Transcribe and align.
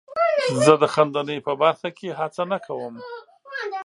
زه 0.65 0.73
د 0.83 0.85
خندنۍ 0.93 1.37
په 1.47 1.53
برخه 1.61 1.89
کې 1.97 2.17
هڅه 2.19 2.43
نه 2.51 2.57
کوم. 2.65 2.95